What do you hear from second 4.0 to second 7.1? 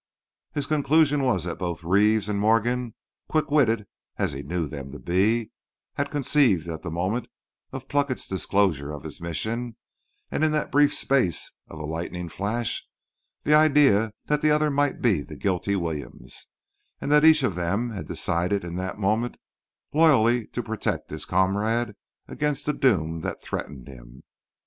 as he knew them to be, had conceived at the